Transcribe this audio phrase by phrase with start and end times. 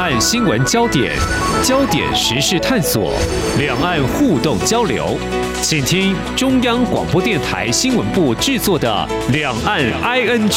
[0.00, 1.12] 岸新闻焦点，
[1.62, 3.12] 焦点时事探索，
[3.58, 5.18] 两岸互动交流，
[5.60, 10.48] 请听中央广播电台新闻部制作的《两岸 ING》。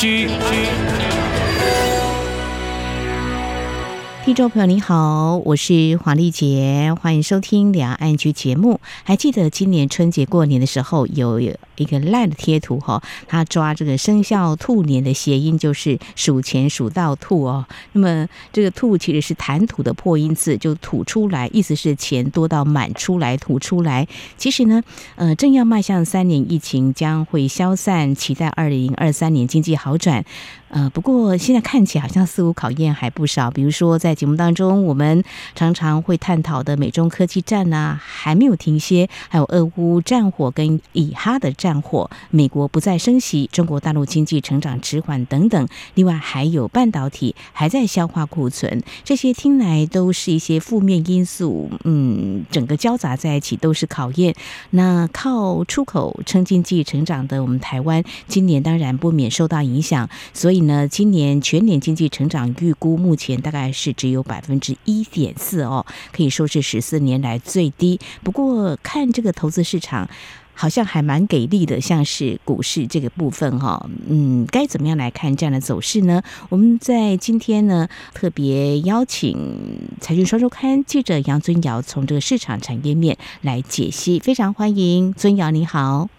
[4.23, 8.79] 听众朋友，你好，我是黄丽杰，欢迎收听两岸 ING 节目。
[9.03, 11.41] 还记得今年春节过年的时候，有
[11.75, 17.65] 一个赖的贴图哈，他抓这个生肖兔年的谐音，就是数钱数到吐哦。
[17.93, 24.07] 那么这个兔其实是谈吐的破音字，就吐出来，意思是钱多到满出来，吐出来。
[24.37, 24.81] 其实呢，
[25.15, 30.23] 呃，正要迈向三年疫情将会消散，期待二零二三年经济好转。
[30.69, 33.51] 呃，不过现在看起来好像似乎考验还不少。
[33.51, 45.67] 比如说，在节目当中，我们常常会探讨的美中科技战呢，还没有停歇；还有俄乌战火跟以哈的战火，美国不再升息，中国大陆经济成长迟缓等等。
[45.93, 51.69] 另外，还有半导体还在消化库存，这些听来都是一些负面因素。
[51.85, 54.33] 嗯，整个交杂在一起都是考验。
[54.71, 60.63] 那靠出口撑经济成长的我们台湾，今年当然不免受到影响，所以。
[60.63, 67.99] 呢，今年全年经济成长预估目前大概是只有百分之一点四哦，可以说是十四年来最低。
[68.23, 70.09] 不过看这个投资市场
[70.53, 76.21] 好像还蛮给力的，像是股市这个部分哈，嗯，该怎么样来看这样的走势呢？
[76.49, 79.37] 我们在今天呢特别邀请
[79.99, 86.09] 财讯双周刊记者杨尊尧从这个市场产业面来解析，非常欢迎尊尧，你好。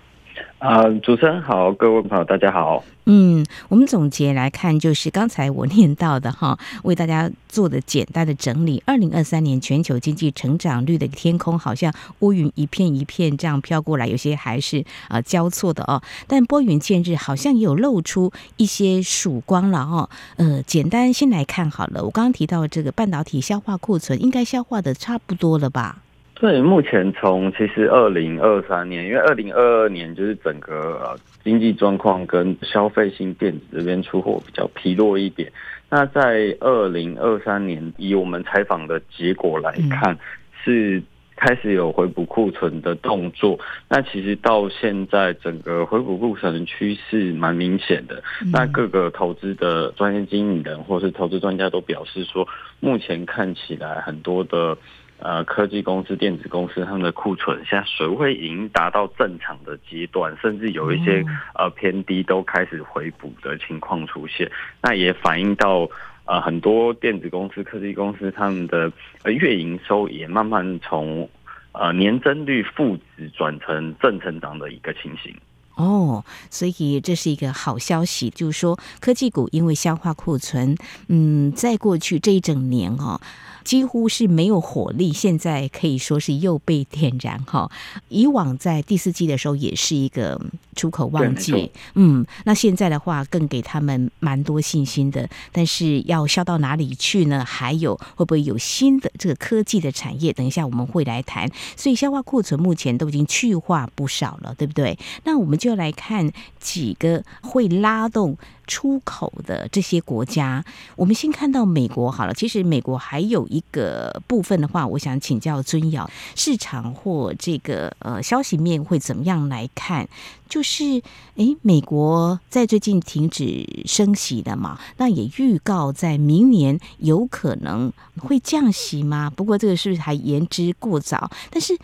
[0.58, 2.82] 啊、呃，主持人好，各位朋友大家好。
[3.06, 8.82] 嗯，我们总结来看，就是刚才我念到的哈， 为大家做的简单的整理。
[8.86, 16.02] 二零二三年全球经济成长率的天空，好像乌云一片一片这样飘过来，有些还是啊交错的哦。
[16.26, 20.08] 但拨云见日，好像也有露出一些曙光了哦。
[20.36, 25.98] 呃，简单先来看好了，我刚刚提到这个半导体消化库存，应该消化的差不多了吧？
[26.36, 35.50] 对，目前从其实二零二三年，因为二零二二年就是整个呃经济状况跟消费性电子这边出货比较疲弱一点。
[35.88, 40.18] 那在二零二三年，以我们采访的结果来看，
[40.64, 41.00] 是
[41.36, 43.56] 开始有回补库存的动作。
[43.88, 48.20] 那其实到现在，整个回补库存的趋势蛮明显的。
[48.52, 52.46] 那各个投资的专业经理人或是投资专家都表示说，
[52.80, 54.76] 目前看起来很多的。
[55.20, 64.50] 呃，科技公司、电子公司，他们的库存现在水位已经达到正常的阶段，甚至有一些呃偏低都开始回补的情况出现。
[64.82, 65.88] 那也反映到
[66.26, 68.92] 呃很多电子公司、科技公司他们的
[69.22, 71.26] 呃月营收也慢慢从
[71.72, 75.34] 呃年增率负值转成正成长的一个情形。
[75.76, 80.76] 哦，所以这是一个好消息，就是说科技股因为消化库存，
[81.08, 83.20] 嗯，在过去这一整年哦。
[83.64, 87.70] 几乎是没有火力，现在可以说是又被点燃哈。
[88.08, 90.40] 以往在第四季的时候也是一个
[90.76, 95.28] 出口旺季，嗯，那现在的话更给他们蛮多信心的。
[95.50, 97.44] 但是要销到哪里去呢？
[97.44, 100.32] 还有会不会有新的这个科技的产业？
[100.32, 101.50] 等一下我们会来谈。
[101.76, 104.98] 所以消化库存目前都已经去化不少了，对不对？
[105.24, 106.30] 那我们就来看
[106.64, 108.36] 几个会拉动。
[108.66, 110.64] 出口的这些国家，
[110.96, 112.32] 我们先看到美国好了。
[112.32, 120.08] 其实美国还有一个部分的话，我想请教尊尧，市场或这个呃消息面会怎么样来看？
[120.48, 121.02] 就是
[121.34, 124.80] 诶，美国在最近停止升息的嘛？
[124.96, 129.28] 那也预告在明年有可能会降息吗？
[129.28, 131.30] 不过这个是不是还言之过早？
[131.50, 131.76] 但是。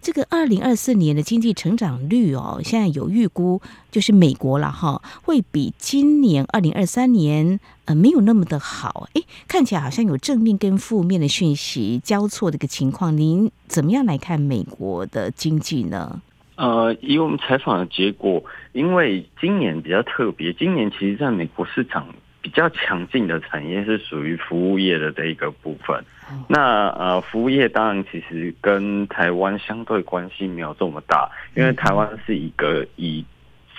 [0.00, 3.60] 这个二零二四年的经济成长率哦，现在有预估，
[3.90, 9.08] 就是美国了哈，会比今年二零二三年呃没有那么的好。
[9.14, 13.16] 哎，看起来好像有正面跟负面的讯息交错的一个情况。
[13.16, 16.22] 您怎么样来看美国的经济呢？
[16.56, 18.42] 呃，以我们采访的结果，
[18.72, 22.06] 因为今年比较特别，今年其实在美国市场。
[22.40, 26.02] 比较强劲的产业是属于服务业的这一个部分。
[26.46, 33.24] 那呃，服务业当然其实跟台湾相对关系没有这么大，因为台湾是一个以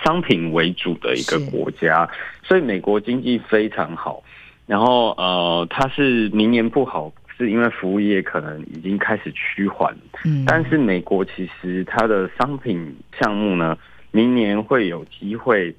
[0.02, 2.08] 商品为主的一个国家，
[2.42, 4.22] 所以美国经济非常好。
[4.66, 9.94] 然后呃，它是明年不好，是因为服务业可能已经开始趋缓。
[10.24, 13.76] 嗯，但是美国其实它的商品项目呢，
[14.10, 15.74] 明年会有机会。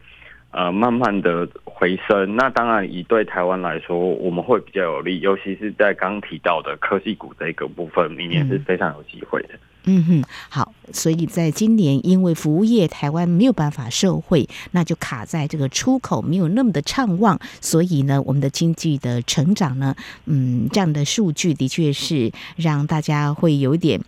[0.51, 2.36] 呃慢慢的回升。
[2.36, 9.50] 那当然以对台湾来说，我们会比较有利，尤其是在刚提到的科技股这个部分，明年是非常有机会的。
[9.86, 19.95] 嗯哼，好，所以在今年，因为服务业台湾没有办法受惠，那就卡在这个出口没有那么的畅旺，所以呢，我们的经济的成长呢，
[20.25, 24.00] 嗯，这样的数据的确是让大家会有点。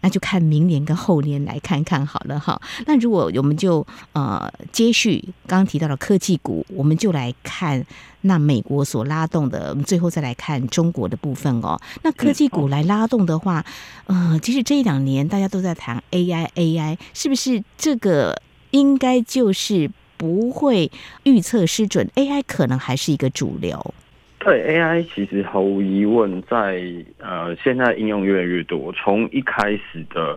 [0.00, 2.60] 那就看明年跟后年来看看好了哈。
[2.86, 7.84] 那如果我们就呃接续刚刚提到的科技股，我们就来看
[8.22, 11.80] 那美国所拉动的，我们最后再来看中国的部分哦。
[12.02, 13.64] 那科技股来拉动的话，
[14.06, 20.90] 呃，其实这一两年大家都在谈 AI，AI 是不是这个应该就是不会
[21.22, 23.94] 预测失准？AI 可能还是一个主流。
[24.40, 26.82] 对 AI 其实毫无疑问在，在
[27.18, 28.90] 呃现在应用越来越多。
[28.92, 30.36] 从一开始的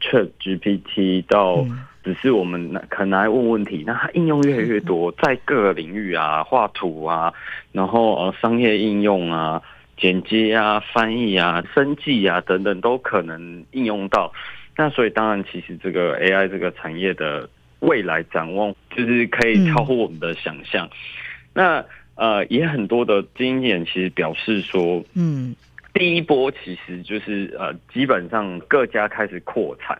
[0.00, 1.64] ChatGPT 到
[2.02, 7.32] 只是我们可能来问问题，那它应用越来越多，在各个领域啊，画图啊，
[7.72, 9.62] 然后呃商业应用啊，
[9.98, 14.32] 剪接啊，翻译啊，生技啊等等都可能应用到。
[14.76, 17.46] 那所以当然，其实这个 AI 这个产业的
[17.80, 20.86] 未来展望，就是可以超乎我们的想象。
[20.86, 20.90] 嗯、
[21.52, 21.84] 那
[22.14, 25.54] 呃，也很多的经验其实表示说，嗯，
[25.94, 29.98] 第一波其实就是呃，基本上各家开始扩产，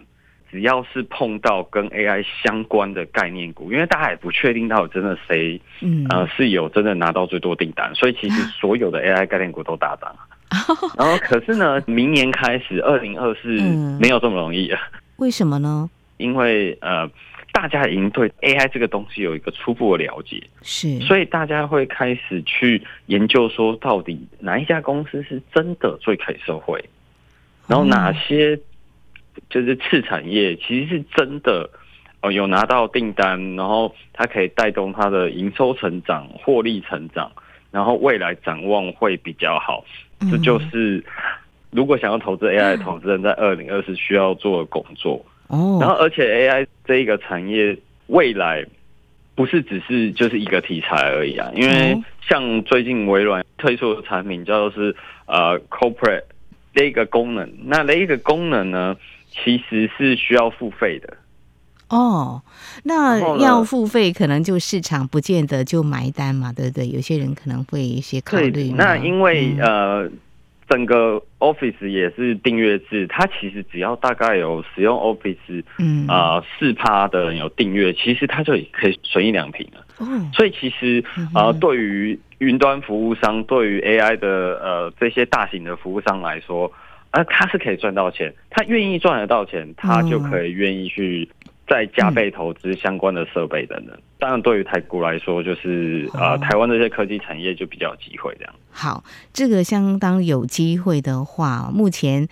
[0.51, 10.15] 只要是碰到跟 AI 相关的概念股，因为大家也不确定到底真的谁，嗯，呃，是有真的拿到最多订单，所以其实所有的 AI 概念股都大涨。
[10.99, 13.49] 然后，可是呢，明年开始，二零二四
[13.99, 14.79] 没有这么容易啊。
[15.17, 15.89] 为什么呢？
[16.19, 17.11] 因为呃。
[17.53, 26.83] 大家已经对 AI 这个东西有一个初步的了解，是，所以大家会开始去研究说，到底哪一家公司是真的最可以受惠，
[27.69, 28.59] 然后哪些
[29.51, 31.69] 就是次产业其实是真的
[32.23, 37.31] 呃有拿到订单，然后它可以带动它的营收成长、获利成长，
[37.71, 39.85] 然后未来展望会比较好。
[40.31, 41.05] 这就是
[41.71, 45.23] 如果想要投资 AI 的投资人在二零二四需要做的工作。
[45.53, 47.77] 哦，然后而且 AI 这一个产业
[48.07, 48.65] 未来
[49.35, 54.97] 不是只是就是一个题材而已啊，因为像最近微软推出的产品叫做是
[55.27, 56.23] 呃 Copilot
[56.75, 58.97] 这一个功能，那这一个功能呢
[59.31, 61.19] 其实是需要付费的。
[61.91, 62.41] 哦，
[62.85, 66.89] 那要付费可能就市场不见得就买单嘛，对不对？
[66.89, 68.73] 有些人可能会一些考虑。
[68.75, 70.11] 那因为、嗯、呃。
[70.73, 79.85] 整个 Office 也是订阅制，它其实只要大概有使用 Office，嗯啊四趴的人有订阅，其实它就可以损一两瓶了。
[79.99, 81.05] 哦，所以其实
[81.35, 84.29] 啊、呃，对于云端服务商，对于 AI 的
[84.63, 86.67] 呃这些大型的服务商来说，
[87.11, 91.29] 啊、呃，他是可以赚到钱，他愿意赚得到钱，他就可以愿意去。
[91.73, 98.55] 再加倍投资相关的设备等等，嗯、当然对于台股来说，就是啊、呃，台湾这些科技产业就比较有机会这样。
[98.71, 99.03] 好，
[99.33, 102.29] 这个相当有机会的话，目前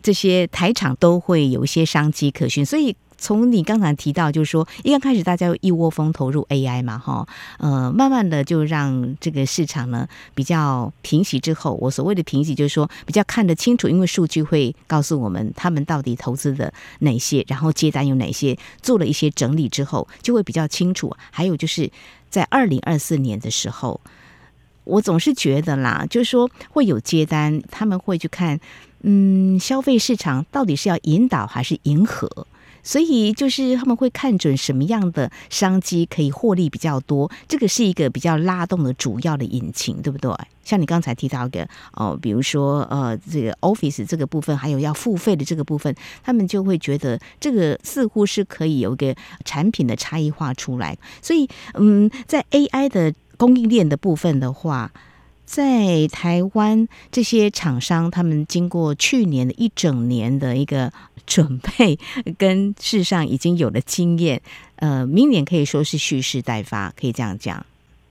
[0.00, 2.94] 这些台厂都会有一些商机可循，所以。
[3.18, 7.26] 从你刚才提到，就是说，一刚开始大家一窝蜂投入 AI 嘛，哈，
[7.58, 21.14] 呃，慢慢的就让这个市场呢比较平息之后，我所谓的平息就是说比较看得清楚，因为数据会告诉我们他们到底投资的哪些，然后接单有哪些，做了一些整理之后就会比较清楚。
[21.32, 21.90] 还有就是
[22.30, 24.00] 在二零二四年的时候，
[24.84, 28.60] 我总是觉得啦，就是说会有接单，他们会去看，
[29.02, 32.46] 嗯，消费市场到底是要引导还是迎合。
[32.82, 40.32] 所以就是他们会看准什么样的商机可以获利比较多，这个是一个比较拉动的主要的引擎，对不对？
[40.64, 50.96] 像你刚才提到的哦，比如说呃，这个 Office 这个部分，还有要付费的这个部分，他们就会觉得这个似乎是可以有一个产品的差异化出来。
[51.22, 54.92] 所以嗯，在 AI 的供应链的部分的话，
[55.48, 60.92] 在台湾这些厂商，他们经过去年的一整年的一个
[61.26, 61.98] 准备，
[62.36, 64.42] 跟事实上已经有了经验，
[64.76, 67.64] 呃，明年可以说是蓄势待发，可以这样讲。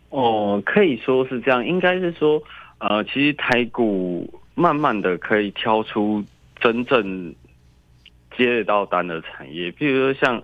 [0.09, 2.41] 哦，可以说是这样，应该是说，
[2.79, 6.23] 呃，其实台股慢慢的可以挑出
[6.59, 7.35] 真正
[8.35, 10.41] 接得到单的产业，比如说像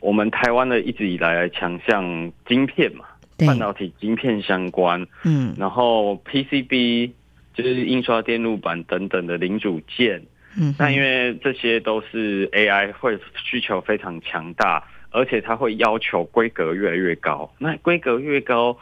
[0.00, 3.06] 我们台湾的一直以来强项晶片嘛。
[3.38, 7.10] 半导体晶片相关，嗯，然后 PCB
[7.52, 10.22] 就是印刷电路板等等的零组件，
[10.58, 18.76] 嗯，那因为这些都是 AI 会需求非常强大，而且它会要求规格越来越高，那规格越高，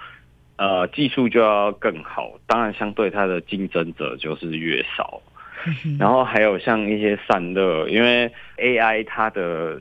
[0.57, 5.21] 呃，技术就要更好，当然相对它的竞争者就是越少，
[5.99, 9.81] 然后还有像一些散热，因为 AI 它的。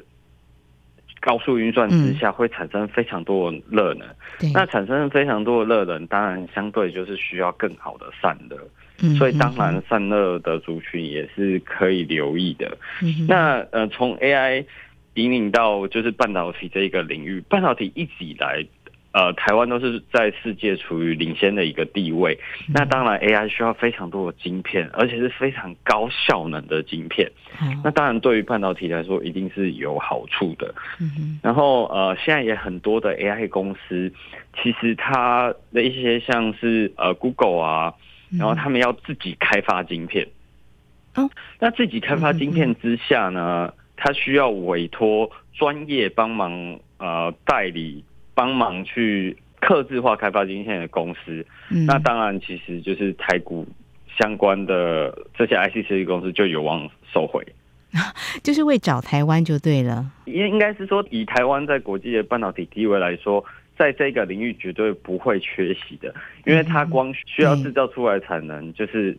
[1.26, 4.06] 高速运算之下会产生非常多的热能。
[4.38, 8.58] 对，那产生非常多的热能，当然相对就是需要更好的散热。
[9.02, 12.78] 嗯，所以当然散热的族群也是可以留意的。
[13.02, 14.66] 嗯，那呃，从 AI
[15.14, 18.66] 引领到就是半导体这一个领域，半导体一直以来。
[19.14, 22.36] 呃，台湾都是在世界处于领先的一个地位。
[22.68, 27.32] 嗯、那当然，AI 需要非常多的晶片，而且是非常高效能的晶片。
[27.62, 30.74] 嗯、那当然，对于半导体来说，一定是有好处的。
[31.00, 34.12] 嗯、然后，呃，现在也很多的 AI 公司，
[34.62, 37.94] 其实它的一些像是呃 Google 啊，
[38.36, 40.28] 然后他们要自己开发晶片。
[41.14, 41.30] 哦、
[41.60, 48.04] 那自己开发晶片之下呢，它需要委托专业帮忙呃代理。
[48.34, 53.66] 帮忙去克制化开发晶片的公司，嗯、那当然其实就是台股
[54.18, 57.46] 相关的这些 IC 设计公司就有望收回，
[58.44, 60.12] 就是为找台湾就对了。
[60.26, 63.44] 应应该是说，以台湾在国际的半导体地位来说，
[63.78, 66.14] 在这个领域绝对不会缺席的，
[66.46, 69.18] 因为它光需要制造出来产能就是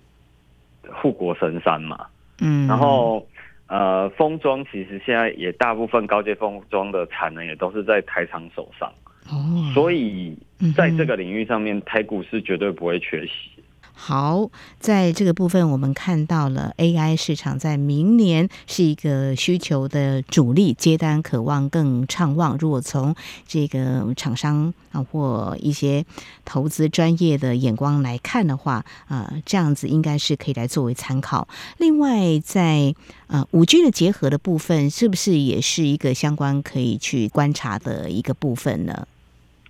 [0.92, 2.06] 护国神山嘛。
[2.40, 3.26] 嗯，然后
[3.74, 8.88] 呃，封装其实现在也大部分高阶封装的产能也都是在台厂手上。
[9.28, 9.34] 哦，
[9.74, 10.38] 所以
[10.76, 13.50] 在这个领域上面，台股是绝对不会缺席。
[13.96, 22.58] 好，在这个部分，我们看到了 AI 市场在明年是一个需求的主力，接单渴望更畅旺。
[22.60, 23.14] 如果从
[23.46, 26.04] 这个厂商啊或一些
[26.44, 31.48] 投资专业的眼光来看的话，啊，这样子应该是可以来作为参考。
[31.78, 32.94] 另外，在
[33.28, 39.06] 呃五 G 的结合的部分，是不是也是一个相关可以去观察的一个部分呢？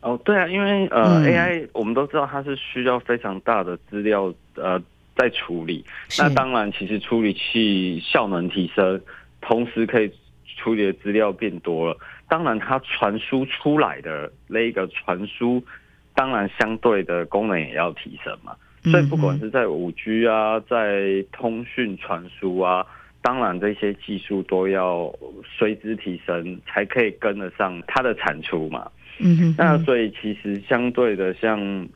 [0.04, 4.78] 哦，对啊，因为呃、嗯、，AI 我们都知道它是需要非常大的资料呃
[5.16, 5.82] 在处理。
[6.18, 9.00] 那当然，其实处理器效能提升，
[9.40, 10.12] 同时可以
[10.58, 11.96] 处理的资料变多了。
[12.28, 15.64] 当然，它传输出来的那个传输，
[16.14, 18.54] 当然相对的功能也要提升嘛。
[18.90, 22.84] 所以不管是在五 G 啊，在通讯传输啊，
[23.22, 25.10] 当然这些技术都要
[25.42, 28.90] 随之提升，才可以跟得上它的产出嘛。
[29.18, 31.88] 嗯哼，那所以其实相对的像，像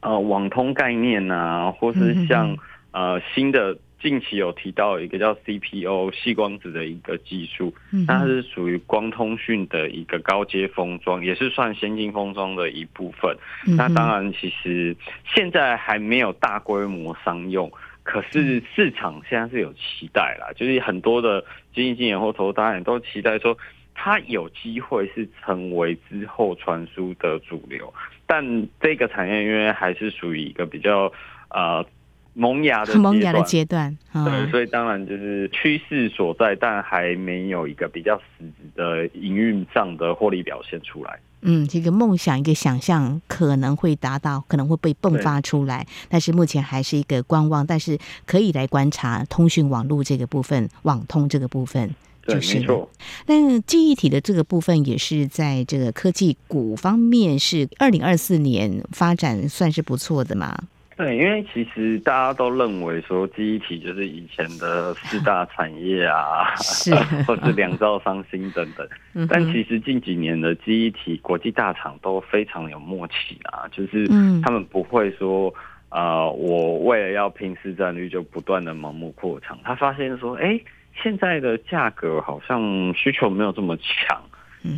[0.00, 2.56] 呃网通概念啊，或是像
[2.92, 7.72] 呃新的近期有提到一个叫 CPO 细光子的一个技术，
[8.06, 13.36] 那它是属于光通讯的一个高阶封装，也是算先进封装的一部分。
[13.76, 14.96] 那当然，其实
[15.32, 17.70] 现在还没有大规模商用，
[18.02, 21.42] 可是市场现在是有期待啦，就是很多的
[21.74, 23.56] 基金经理或投资人都期待说。
[24.02, 27.92] 它有机会是成为之后传输的主流，
[28.26, 28.42] 但
[28.80, 31.12] 这个产业因为还是属于一个比较
[31.50, 31.84] 呃
[32.32, 41.18] 萌芽的萌芽的阶段，对，嗯、所以当然就是趋势所在，但还没有一个比较实质的营运上的获利表现出来。
[41.42, 51.94] 嗯，这个梦想一个想象可能会达到，可能会被迸发出来，但是目前还是一个观望，但是可以来观察通讯网络这个部分，网通这个部分。
[52.26, 52.90] 就是，没错。
[53.26, 60.56] 但记忆体的这个部分也是在这个科技股方面是二零二四年发展算是不错的嘛？
[60.96, 66.94] 对，因为其实大家都认为说记忆体就是以前的四大产业啊，是
[67.26, 69.26] 或者两兆双星等等。
[69.26, 74.06] 但其实近几年的记忆体国际大厂都非常有默契啊，就是
[74.42, 75.52] 他们不会说
[75.88, 79.58] 呃，我为了要拼市占率就不断的盲目扩厂。
[79.64, 80.60] 他发现说，哎。
[81.02, 84.20] 现在的价格好像需求没有这么强，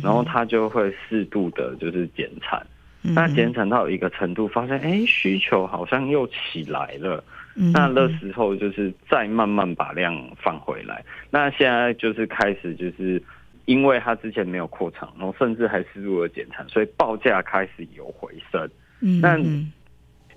[0.01, 2.65] 然后它就会适度的就是减产，
[3.01, 7.23] 那减产到一个程度，发现哎需求好像又起来了，
[7.55, 11.03] 那那时候就是再慢慢把量放回来。
[11.29, 13.21] 那现在就是开始就是
[13.65, 18.69] 因为它之前没有扩产，然后甚至还适度的减产，所以报价开始有回升。
[19.01, 19.37] 嗯那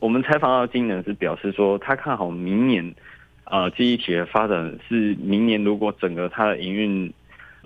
[0.01, 2.95] 我们采访到的经理人是表示说，他看好明年。
[3.47, 7.13] 呃，记忆体的发展是明年，如果整个它的营运、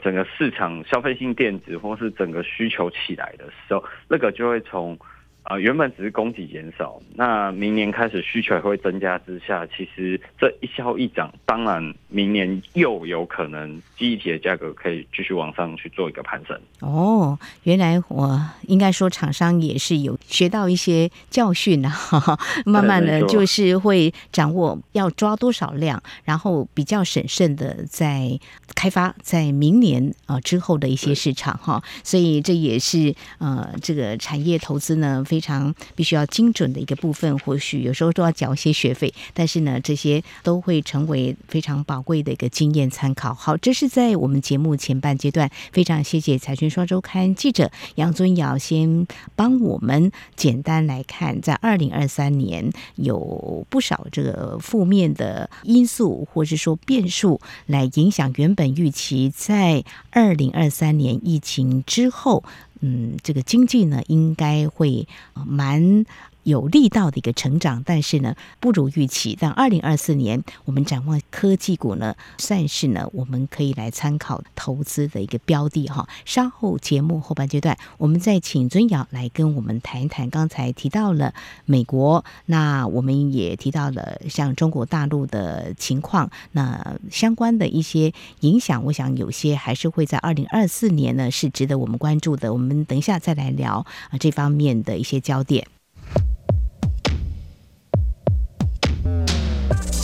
[0.02, 4.98] 整个市场消费性电子或是整个需求起来的时候，那个就会从。
[5.42, 16.56] 啊，原本只是供给减少，那明年开始需求也会增加之下，其实这一消一涨，当然明年又有可能记忆体的价格可以继续往上去做一个攀升。
[16.80, 21.92] 哦，原来我应该说厂商也是有学到一些教训啊，
[22.64, 28.38] 慢慢的就是会掌握要抓多少量，然后比较审慎的在
[28.76, 35.24] 开发在明年啊之后的一些市场哈，所以这也是呃这个产业投资呢。
[35.30, 43.32] 非常必须要精准的一个部分，或许有时候都要缴一些学费，但是呢，这些都会成为非常宝贵的一个经验参考。
[43.32, 49.06] 好，这是在我们节目前半阶段，非常谢谢财讯双周刊记者杨尊尧先
[49.36, 62.42] 帮我们简单来看，在二零二三年有不少这个负面的因素，或是说变数来影响原本预期在二零二三年疫情之后。
[62.80, 65.06] 嗯，这个经济呢，应该会
[65.46, 66.04] 蛮
[66.50, 69.36] 有力道的一个成长，但是呢，不如预期。
[69.40, 76.06] 但二零二四年，我们展望科技股呢，算是呢，我们可以来参考投资的一个标的哈。
[76.26, 80.28] 稍后节目后半阶段，我们再请尊尧来跟我们谈一谈。
[80.28, 81.32] 刚才提到了
[81.64, 92.52] 美国，那我们也提到了像中国大陆的情况，那相关的一些影响，我想有些还是会在二零二四年呢，是值得我们关注的。
[92.52, 95.66] 我们等一下再来聊啊这方面的一些焦点。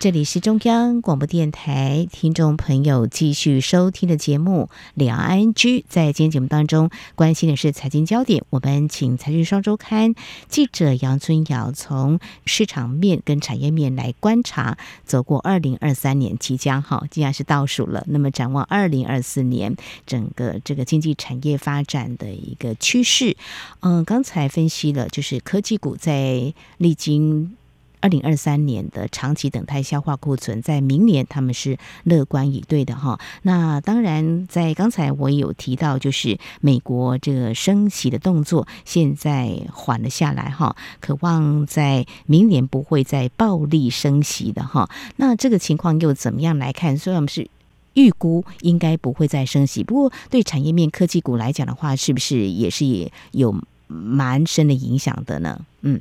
[0.00, 5.80] 这里是中央广播电台，听众朋友继续收听的节目《两岸居》。
[5.90, 8.42] 在今天节目当中，关心的是财经焦点。
[8.48, 10.14] 我们请财经双周刊
[10.48, 18.02] 记者杨春瑶从市场面跟产业面来观察，走过二零二三年即将哈，既然是倒数了。
[18.08, 19.76] 那么展望二零二四年，
[20.06, 23.36] 整个这个经济产业发展的一个趋势。
[23.80, 27.54] 嗯，刚才分析了，就是科技股在历经。
[28.00, 33.20] 二零二三年的长期等待消化库存，在明年他们是乐观以对的哈。
[33.42, 44.88] 那当然，在刚才我也有提到，就是美国这个升息的动作现在缓了下来哈，渴望在明年不会再暴力升息的哈。
[45.16, 46.96] 那这个情况又怎么样来看？
[46.96, 47.48] 虽然我们是
[47.94, 53.54] 预估应该不会再升息，不过对产业面科技股来讲的话，是不是也是也有
[53.88, 55.60] 蛮深的影响的呢？
[55.82, 56.00] 嗯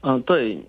[0.00, 0.64] 嗯，对。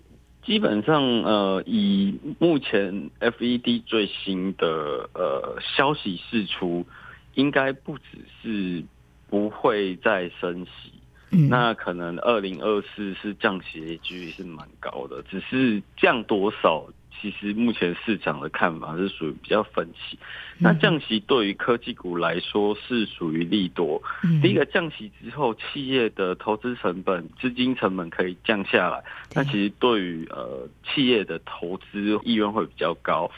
[0.48, 6.86] 基本上，呃，以目前 FED 最新的呃消息释出，
[7.34, 8.82] 应该不只是
[9.28, 10.90] 不会再升息，
[11.32, 16.88] 嗯、那可能二零二四是降息的几率是蛮高的，只是降多少。
[17.20, 20.18] 其实目前市场的看法是属于比较分歧。
[20.58, 24.02] 那降息对于科技股来说是属于利多。
[24.42, 29.02] 第一个降息之后，企业的投资成本、资金成本可以降下来，
[29.34, 33.30] 那其实对于呃企业的投资意愿会比较高。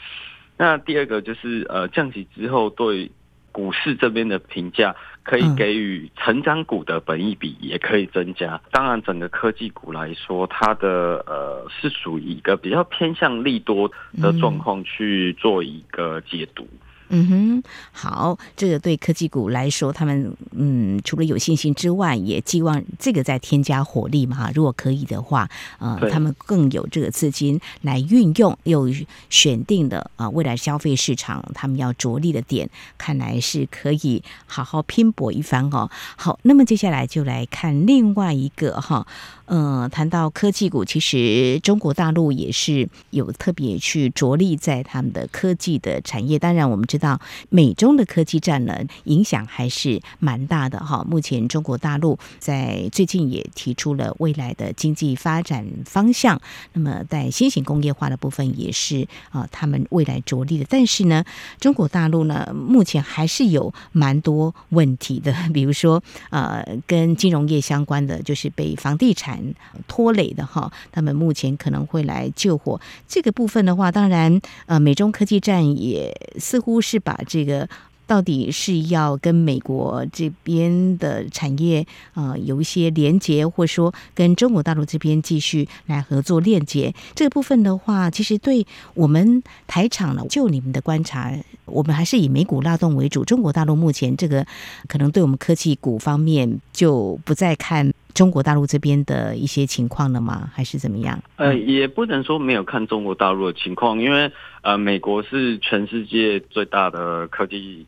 [0.57, 3.11] 那第二个就是呃降息之后对
[3.51, 4.95] 股市这边的评价。
[5.23, 8.59] 可以给予成长股的本益比也可以增加。
[8.71, 16.63] 当然，整个科技股来说，它的呃是属于一个比较偏向利多的状况去做一个解读。
[16.63, 16.79] 嗯
[17.27, 24.49] 哼，好，这个对科技股来说，他们嗯，除了有信心之外，也寄望这个再添加火力嘛。
[24.55, 28.87] 如果可以的话，呃，他们更有这个资金来运用，又
[29.29, 35.89] 选定的啊、呃，未来消费市场他们要着力的点，看来是可以好好拼搏一番哦。
[36.15, 39.05] 好，那么接下来就来看另外一个哈。
[39.45, 46.39] 呃，谈到科技股，其实中国大陆也是有特别去着力在他们的科技的产业。
[46.39, 51.05] 当然，我们知道美中的科技战呢，影响还是蛮大的哈。
[51.09, 56.39] 目前中国大陆在最近也提出了未来的经济发展方向，
[56.71, 60.65] 那么在新型工业化的部分也是啊，他们未来着力的。
[60.69, 61.25] 但是呢，
[61.59, 69.41] 中国大陆呢，目前还是有蛮多问题的， 比如说呃，跟金融业相关的，就是被房地产。
[69.87, 72.79] 拖累的哈，他们目前可能会来救火。
[73.07, 77.67] 这个部分的话，当然，呃，美中科技战也似乎是是把这个。
[78.07, 91.31] 到底是要跟美国这边的产业啊、有一些连接，或者说跟中国大陆这边继续来合作链接这个部分的话，其实对我们台厂呢，就你们的观察，
[91.63, 93.23] 我们还是以美股拉动为主。
[93.23, 94.45] 中国大陆目前这个
[94.89, 100.49] 可能对我们科技股方面就不再看中国大陆这边的一些情况了吗？
[100.53, 101.21] 还是怎么样？
[101.37, 107.85] 呃，也不能说没有看中国大陆的情况，因为呃，美国是全世界最大的科技。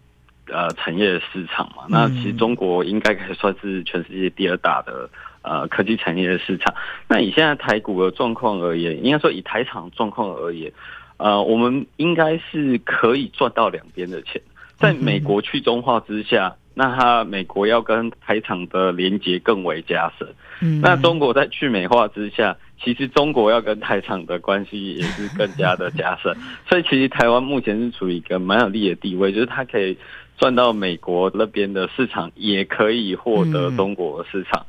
[0.47, 5.09] 呃，产业市场嘛，那其实中国应该可以算是全世界第二大的
[5.41, 6.75] 呃科技产业的市场。
[7.07, 10.69] 那以现在台股的状况而言，应该说以台场状况而言，
[11.15, 14.41] 呃，我们应该是可以赚到两边的钱。
[14.83, 20.27] 在美国去中化之下，那它美国要跟台厂的连接更为加深。
[20.61, 26.35] 嗯，那中国在去美化之下，其实中国要跟台厂的关系也是更加的加深。
[26.67, 29.97] 所以其实台湾目前是处于一个蛮有利的地位，就是它可以
[30.37, 34.65] 赚到美国那边的市场，也可以获得中国的市场。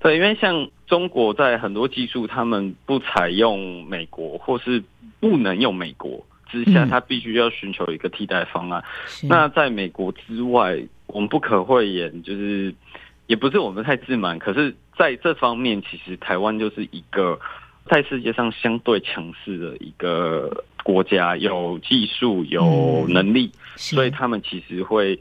[0.00, 4.82] 对，因为像中国在很多技术，他们不采用美国，或是
[5.18, 6.22] 不能用美国。
[6.50, 8.82] 之下，他必须要寻求一个替代方案。
[9.22, 12.74] 嗯、那在美国之外，我们不可讳言，就是
[13.26, 17.38] 也不是我们太自满，可是在这方面，其实台湾就是一个
[17.90, 25.18] 在世界上相对强势的一个国家，有技术、有能力，嗯、所以他们其实会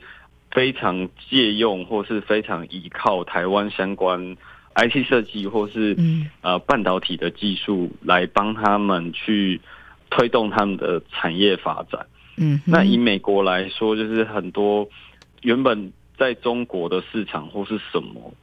[0.52, 4.38] 非常借用或是非常依靠台湾相关
[4.76, 5.98] IT 设计或是
[6.42, 9.60] 呃半导体的技术来帮他们去。
[10.16, 12.06] 推动他们的产业发展。
[12.38, 14.88] 嗯，那以美国来说，就是很多
[15.42, 18.34] 原本在中国的市场或是什么，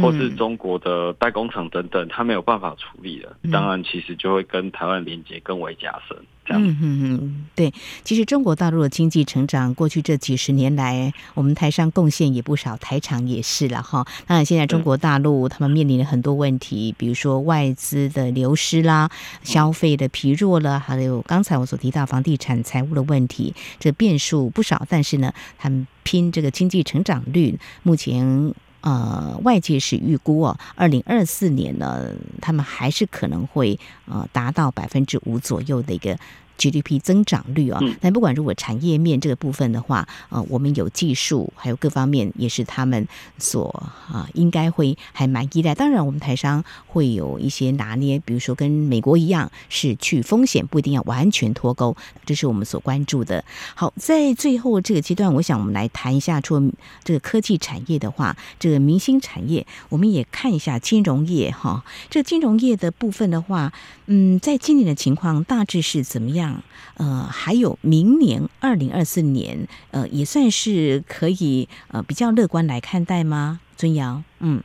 [0.00, 6.16] 或是中国的代工厂等等，他没有办法处理的，当然其实就会跟台湾连接更为加深。
[6.52, 7.72] 嗯嗯嗯，对，
[8.02, 14.04] 其实中国大陆的经济成长，过去这几十年来，我们台商贡献也不少，台厂也是了哈。
[14.26, 19.08] 那现在中国大陆他们面临了很多问题，比如说外资的流失啦，
[19.44, 24.84] 消费的疲弱了，还有刚才我所提到房地产财务的问题，这变数不少。
[24.88, 28.52] 但是呢，他们拼这个经济成长率，目前。
[28.80, 36.18] 呃，外界是预估哦，二零二四年呢，他们还是可能会呃达到百分之五左右的一个。
[36.60, 43.70] GDP 增长率啊，但不管如果产业面这个部分的话，呃，我们有技术，还有各方面也是他们所
[44.12, 45.74] 啊，应该会还蛮依赖。
[45.74, 51.96] 当然，我们台商会有一些拿捏，比如说跟美国一样，是去风险，不一定要完全脱钩，
[52.26, 53.42] 这是我们所关注的。
[53.74, 56.70] 好，在最后这个阶段，我想我们来谈一下，除了
[57.02, 61.82] 这个科技产业的话，这个明星产业，我们也看一下金融业哈。
[62.10, 63.72] 这个金融业的部分的话，
[64.06, 66.49] 嗯，在今年的情况大致是怎么样？
[66.96, 73.60] 呃，还有明年二零二四年，呃，也算是可以呃比较乐观来看待吗？
[73.76, 74.62] 尊尧，嗯，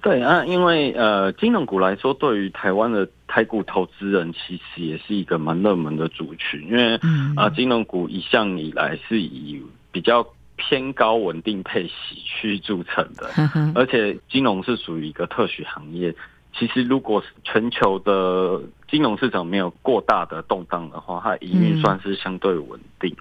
[0.00, 10.24] 对啊，因为呃，金融股来说，对于台湾的台股投资人，其实也是一个蛮热门的族群，因为啊、嗯呃，金融股一向以来是以比较
[10.56, 16.14] 偏高稳定配息去著称的，呵呵而且金融是属于一个特许行业。
[16.54, 23.16] 其实，如果全球的金融市场没有过大的动荡的话，它营运算是相对稳定。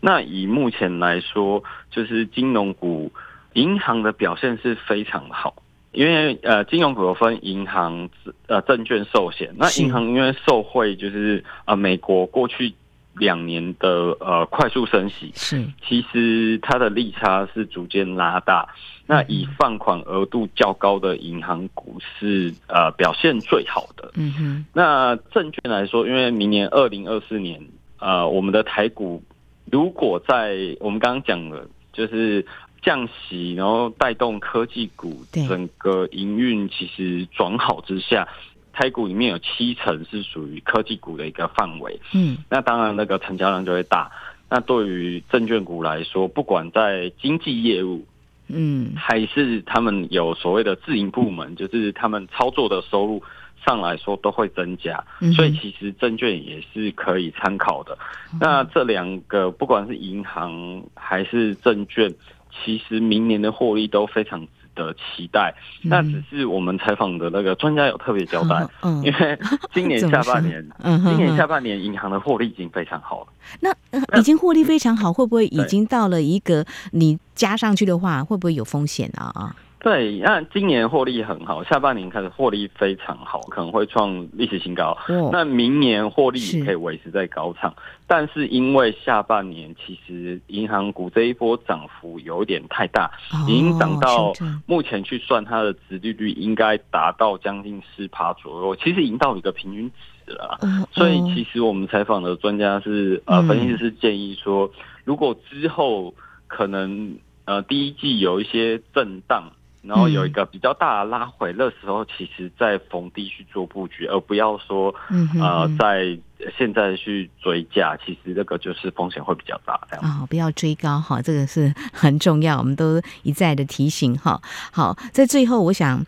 [0.00, 3.10] 那以目前来说，就是金融股、
[3.54, 5.54] 银行的表现是非常好，
[5.92, 8.08] 因为呃，金融股有分银行、
[8.46, 9.54] 呃，证券、寿险。
[9.56, 12.74] 那银行因为受惠，就是呃，美国过去。
[13.16, 18.68] 两年的呃快速升息，是其实它的利差是逐渐拉大。
[19.06, 24.10] 那以放款额度较高的银行股是呃表现最好的。
[24.14, 24.66] 嗯哼。
[24.72, 27.60] 那证券来说，因为明年二零二四年
[27.98, 29.22] 呃我们的台股
[29.70, 32.44] 如果在我们刚刚讲了，就是
[32.80, 38.26] 降息，然后带动科技股整个营运其实转好之下。
[38.74, 44.10] 台股里面有七成是属于科技股的一个范围，嗯，那当然那个成交量就会大。
[44.50, 48.04] 那对于证券股来说，不管在经纪业务，
[48.48, 53.22] 嗯，还是他们有所谓的自营部门，就是他们操作的收入
[53.64, 55.02] 上来说都会增加。
[55.34, 57.96] 所以其实证券也是可以参考的。
[58.38, 62.12] 那这两个不管是银行还是证券，
[62.52, 69.38] 其实明年的获利都非常的期待，那只是我们采访的那个专家有特别交代，嗯，因为
[69.72, 73.26] 今年 下半年，嗯，今年下半年银行的获利已经非常好了。
[73.60, 79.30] 那已经获利非常好，会不会已经到了一个你加上去的话，会不会有风险啊？
[79.34, 79.56] 啊？
[79.84, 84.96] 对，那今年获利很好，下半年开始获利非常好，可能会创历史新高。
[85.08, 94.32] 哦、那明年获利也可以维持在高场，是，但是因为下半年其实银行股这一波涨幅有点太大，哦、已经涨到
[94.64, 99.90] 目前去算它的殖利率应该达到将近四趴左右，其实已经到一个平均
[100.24, 100.58] 值了。
[100.62, 104.70] 哦、所以其实我们采访的专家是呃，分析师建议说，
[105.04, 106.14] 如果之后
[106.46, 109.52] 可能呃第一季有一些震荡。
[109.86, 114.94] 然后有一个比较大的拉回，那时候其实在逢低去做布局，而不要说
[115.40, 116.18] 呃在
[116.56, 119.80] 现在去追价，其实这个就是风险会比较大。
[119.90, 124.40] 这样啊、哦，不要追高哈，这个是很重要，我们都一再的提醒哈。
[124.72, 126.04] 好，在最后我想。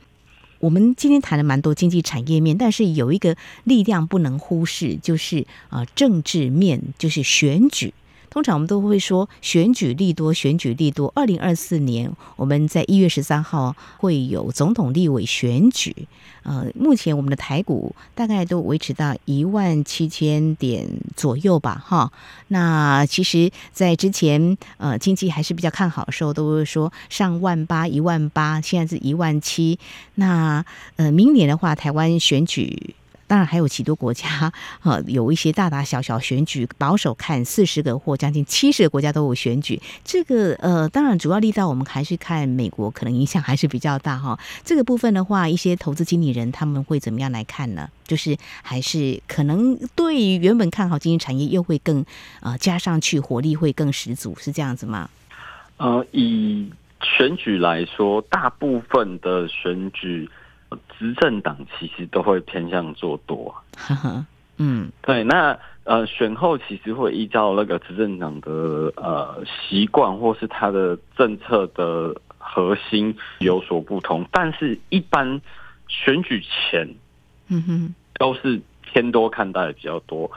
[0.58, 7.92] 我们今天谈了蛮多经济产业面，但是有一个力量不能忽视，就是啊、呃、政治面，就是选举。
[8.36, 11.10] 通常我们都会说选举利多，选举利多。
[11.16, 16.06] 二零二四年，我们在一月十三号会有总统、立委选举。
[16.42, 22.12] 呃，目前我们的台股大概都维持到一万七千点左右吧，哈。
[22.48, 29.78] 那其实，在之前呃经济还是比较看好的时候，都会说上万八、一万八，现在是一万七。
[30.16, 30.62] 那
[30.96, 32.94] 呃，明年的话，台湾选举。
[33.26, 39.80] 当然还有许多国家，哈， 有一些大大小小选举，保守看四十个或将近七十个国家都有选举。
[40.04, 44.38] 这个呃，当然主要力道我们还是看美国，可能影响还是比较大 哈。
[44.64, 47.88] 这个部分的话，一些投资经理人他们会怎么样来看呢？
[48.04, 52.04] 就是还是可能对于原本看好经济产业，又会更
[52.40, 55.10] 呃加上去，活力会更十足，是这样子吗？
[55.78, 56.70] 呃，以
[57.02, 60.30] 选举来说，大部分的选举。
[60.98, 63.54] 执政党其实都会偏向做多，
[64.58, 68.50] 嗯，对，那呃选后其实会依照那个执政党的
[68.96, 75.40] 呃习惯或是他的政策的核心有所不同，但是一般
[75.88, 76.88] 选举前，
[77.48, 80.30] 嗯哼，都是偏多看待的比较多。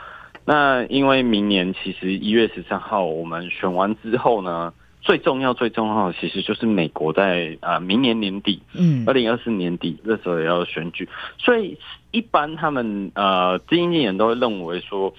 [0.46, 11.08] 那因为明年其实一月十三号我们选完之后呢，最重要、最重要的，其实就是美国在啊、呃、明年年底，嗯，二零二四年底那时候也要选举，
[11.38, 11.78] 所以
[12.12, 15.12] 一般他们呃经纪人都会认为说，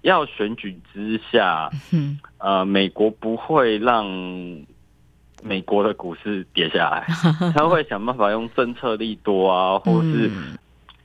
[0.00, 4.06] 要选举之下，嗯，呃，美国不会让
[5.42, 7.06] 美国的股市跌下来，
[7.54, 10.30] 他会想办法用政策利多啊，或是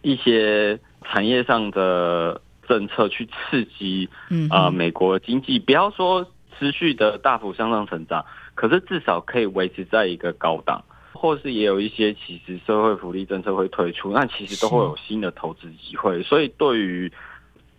[0.01, 6.25] 一些产业上的政策去刺激，嗯啊、呃，美国的经济，不要说。
[6.61, 17.11] 持续的大幅向上成长，可是至少可以维持在一个高档，或是也有一些其实社会福利政策会推出，那其实都会有新的投资机会，所以对于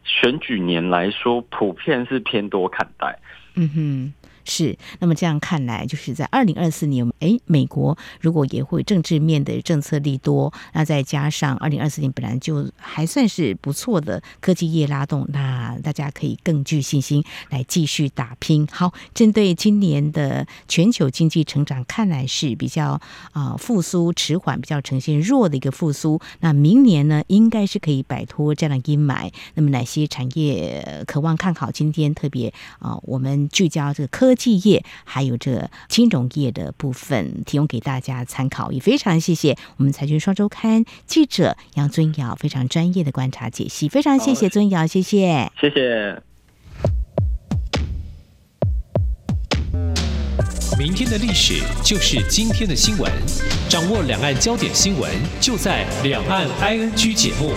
[0.02, 3.16] 选举年来说，普遍是偏多看待。
[3.54, 4.12] 嗯哼。
[4.44, 18.66] 是，那么这样看来，就是在二零二四年，哎，美国如果也会政治面的政策利多，那再加上二零二四年本来就还算是不错的科技业拉动，那大家可以更具信心来继续打拼。
[18.66, 23.00] 好，针对今年的全球经济成长，看来是比较
[23.30, 26.20] 啊、复苏迟缓，比较呈现弱的一个复苏。
[26.40, 29.30] 那明年呢，应该是可以摆脱这样的阴霾。
[29.54, 31.70] 那么哪些产业渴望看好？
[31.70, 34.31] 今天特别啊、我们聚焦这个科。
[34.32, 46.22] 科技业还有这金融业的部分，提供给大家参考，也非常谢谢我们财经双周刊记者杨尊尧非常专业的观察解析，非常谢谢尊尧，谢谢，谢谢。
[50.78, 53.12] 明天的历史就是今天的新闻，
[53.68, 55.10] 掌握两岸焦点新闻，
[55.42, 57.52] 就在《两岸 ING》节目。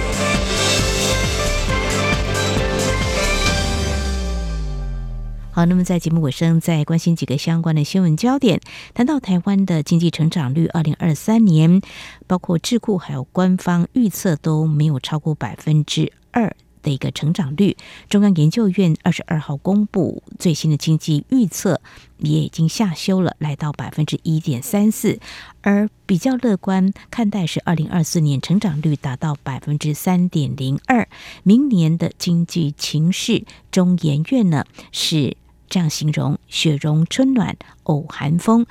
[5.56, 8.60] 好，那么在节目尾声，再关心几个相关的新闻焦点。
[8.94, 11.80] 谈到台湾的经济成长率，二零二三年，
[12.28, 17.78] 包括智库还有官方预测都没有超过百分之二的一个成长率。
[18.10, 21.80] 中央研究院二十二号公布最新的经济预测，
[22.18, 25.22] 也已经下修了，来到百分之一点三四。
[25.62, 31.08] 而比较乐观看待是二零二四年成长率达到百分之三点零二。
[31.44, 35.38] 明年的经济情势，中研院呢是。
[35.69, 38.65] 这样形容：雪融春暖，偶寒风。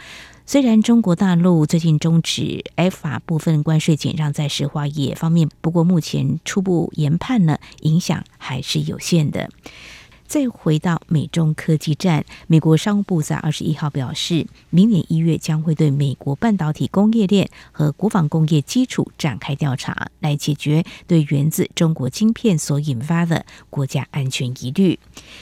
[0.46, 9.48] 虽然中国大陆最近终止 F 法部分关税减让在石化业方面，不过目前初步研判呢，影响还是有限的。
[10.26, 24.98] 再回到美中科技战，美国商务部在二十一号表示，明年一月将会对美国半导体供应链和国防工业基础展开调查，来解决对源自中国晶片所引发的国家安全疑虑。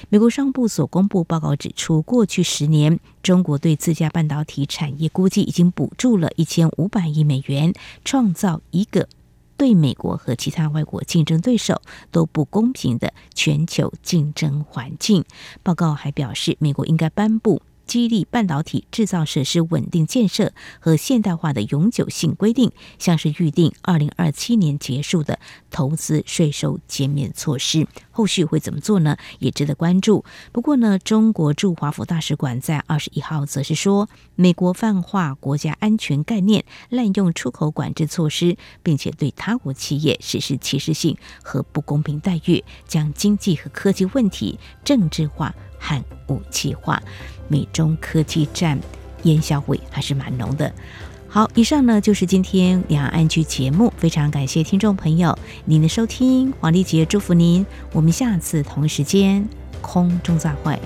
[0.09, 7.73] 美国商务部所公布报告指出，过去十年，中国对自家半导体产业估计已经补助了一千五百亿美元，
[8.05, 9.09] 创造一个。
[9.57, 15.25] 对美国和其他外国竞争对手都不公平的全球竞争环境。
[15.63, 17.63] 报告还表示，美国应该颁布。
[17.87, 25.39] 激励半导体制造设施稳定建设和现代化的永久性规定，像是预定二零二七年结束的
[25.71, 29.17] 投资税收减免措施，后续会怎么做呢？
[29.39, 30.25] 也值得关注。
[30.53, 47.03] 不过呢，中国驻华府大使馆在二十一号则是说，美国泛化国家安全概念，滥用出口管制措施，并且对他国企业实施歧视性和不公平待遇，将经济和科技问题政治化和武器化。
[47.49, 48.79] 美中科技战
[49.25, 50.73] 烟硝味还是蛮浓的。
[51.29, 59.47] 好，以上呢就是今天两岸剧节目，非常感谢听众朋友您的收听，黄丽杰祝福您，我们下次同一时间
[59.81, 60.79] 空中再会。